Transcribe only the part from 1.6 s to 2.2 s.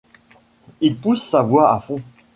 à fond.